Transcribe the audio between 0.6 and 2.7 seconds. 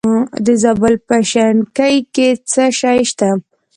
زابل په شنکۍ کې څه